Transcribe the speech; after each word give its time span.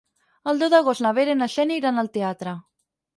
El 0.53 0.61
deu 0.61 0.69
d'agost 0.73 1.03
na 1.05 1.11
Vera 1.17 1.35
i 1.37 1.39
na 1.41 1.47
Xènia 1.57 1.81
iran 1.83 2.03
al 2.05 2.09
teatre. 2.17 2.55